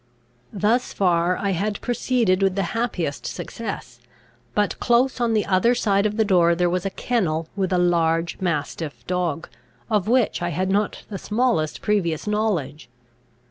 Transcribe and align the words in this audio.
Thus 0.51 0.93
far 0.93 1.37
I 1.37 1.51
had 1.51 1.79
proceeded 1.79 2.41
with 2.41 2.55
the 2.55 2.63
happiest 2.73 3.27
success; 3.27 3.99
but 4.55 4.79
close 4.79 5.21
on 5.21 5.35
the 5.35 5.45
other 5.45 5.75
side 5.75 6.07
of 6.07 6.17
the 6.17 6.25
door 6.25 6.55
there 6.55 6.71
was 6.71 6.87
a 6.87 6.89
kennel 6.89 7.47
with 7.55 7.71
a 7.71 7.77
large 7.77 8.39
mastiff 8.41 9.05
dog, 9.05 9.47
of 9.91 10.07
which 10.07 10.41
I 10.41 10.49
had 10.49 10.71
not 10.71 11.03
the 11.09 11.19
smallest 11.19 11.83
previous 11.83 12.25
knowledge. 12.25 12.89